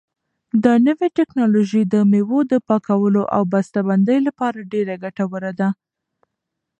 دا 0.63 0.73
نوې 0.87 1.07
ټیکنالوژي 1.17 1.81
د 1.93 1.95
مېوو 2.11 2.39
د 2.51 2.53
پاکولو 2.67 3.23
او 3.35 3.41
بسته 3.53 3.79
بندۍ 3.87 4.19
لپاره 4.27 4.67
ډېره 4.71 4.93
ګټوره 5.03 5.51
ده. 5.59 5.69